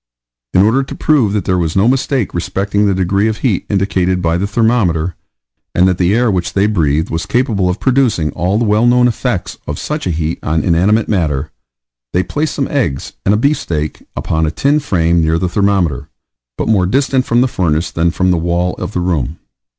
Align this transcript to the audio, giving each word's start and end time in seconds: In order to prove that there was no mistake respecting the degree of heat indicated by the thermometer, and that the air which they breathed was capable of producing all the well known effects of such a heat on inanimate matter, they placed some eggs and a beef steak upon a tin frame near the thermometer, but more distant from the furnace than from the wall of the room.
In 0.55 0.63
order 0.63 0.81
to 0.81 0.95
prove 0.95 1.31
that 1.33 1.45
there 1.45 1.59
was 1.59 1.75
no 1.75 1.87
mistake 1.87 2.33
respecting 2.33 2.87
the 2.87 2.95
degree 2.95 3.27
of 3.27 3.37
heat 3.37 3.67
indicated 3.69 4.19
by 4.19 4.35
the 4.35 4.47
thermometer, 4.47 5.13
and 5.75 5.87
that 5.87 5.99
the 5.99 6.15
air 6.15 6.31
which 6.31 6.53
they 6.53 6.65
breathed 6.65 7.11
was 7.11 7.27
capable 7.27 7.69
of 7.69 7.79
producing 7.79 8.31
all 8.31 8.57
the 8.57 8.65
well 8.65 8.87
known 8.87 9.07
effects 9.07 9.59
of 9.67 9.77
such 9.77 10.07
a 10.07 10.09
heat 10.09 10.39
on 10.41 10.63
inanimate 10.63 11.07
matter, 11.07 11.51
they 12.13 12.23
placed 12.23 12.55
some 12.55 12.67
eggs 12.69 13.13
and 13.27 13.33
a 13.35 13.37
beef 13.37 13.59
steak 13.59 14.03
upon 14.15 14.47
a 14.47 14.49
tin 14.49 14.79
frame 14.79 15.21
near 15.21 15.37
the 15.37 15.47
thermometer, 15.47 16.09
but 16.57 16.67
more 16.67 16.87
distant 16.87 17.23
from 17.25 17.41
the 17.41 17.47
furnace 17.47 17.91
than 17.91 18.09
from 18.09 18.31
the 18.31 18.37
wall 18.37 18.73
of 18.79 18.93
the 18.93 18.99
room. 19.01 19.37